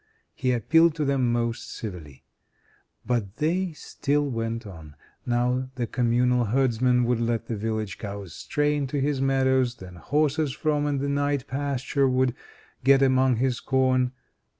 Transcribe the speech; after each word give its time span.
He 0.33 0.51
appealed 0.51 0.95
to 0.95 1.05
them 1.05 1.31
most 1.31 1.71
civilly, 1.71 2.23
but 3.05 3.35
they 3.35 3.71
still 3.73 4.27
went 4.27 4.65
on: 4.65 4.95
now 5.27 5.69
the 5.75 5.85
Communal 5.85 6.45
herdsmen 6.45 7.03
would 7.03 7.19
let 7.19 7.45
the 7.45 7.55
village 7.55 7.99
cows 7.99 8.33
stray 8.33 8.75
into 8.75 8.97
his 8.99 9.21
meadows; 9.21 9.75
then 9.75 9.97
horses 9.97 10.53
from 10.53 10.97
the 10.97 11.07
night 11.07 11.45
pasture 11.45 12.09
would 12.09 12.33
get 12.83 13.03
among 13.03 13.35
his 13.35 13.59
corn. 13.59 14.11